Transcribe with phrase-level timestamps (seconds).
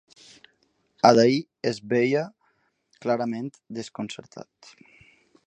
[1.09, 1.35] Adair
[1.73, 2.23] es veia
[3.05, 4.75] clarament desconcertat.